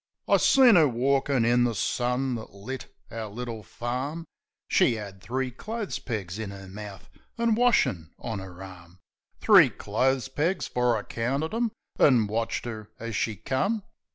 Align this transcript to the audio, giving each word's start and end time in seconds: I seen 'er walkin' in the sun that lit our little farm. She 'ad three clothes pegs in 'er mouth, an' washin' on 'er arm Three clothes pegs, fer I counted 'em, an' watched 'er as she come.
I 0.27 0.37
seen 0.37 0.77
'er 0.77 0.87
walkin' 0.87 1.45
in 1.45 1.63
the 1.63 1.75
sun 1.75 2.33
that 2.33 2.55
lit 2.55 2.91
our 3.11 3.27
little 3.27 3.61
farm. 3.61 4.25
She 4.67 4.97
'ad 4.97 5.21
three 5.21 5.51
clothes 5.51 5.99
pegs 5.99 6.39
in 6.39 6.51
'er 6.51 6.67
mouth, 6.67 7.07
an' 7.37 7.53
washin' 7.53 8.09
on 8.17 8.41
'er 8.41 8.63
arm 8.63 8.97
Three 9.41 9.69
clothes 9.69 10.27
pegs, 10.27 10.65
fer 10.67 10.97
I 10.97 11.03
counted 11.03 11.53
'em, 11.53 11.69
an' 11.99 12.25
watched 12.25 12.65
'er 12.65 12.89
as 12.99 13.15
she 13.15 13.35
come. 13.35 13.83